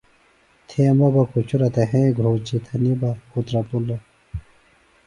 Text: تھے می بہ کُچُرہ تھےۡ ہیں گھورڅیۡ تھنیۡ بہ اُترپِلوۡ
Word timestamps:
تھے 0.67 0.83
می 0.97 1.07
بہ 1.13 1.23
کُچُرہ 1.31 1.69
تھےۡ 1.73 1.89
ہیں 1.91 2.07
گھورڅیۡ 2.17 2.63
تھنیۡ 2.65 2.97
بہ 3.01 3.09
اُترپِلوۡ 3.33 4.01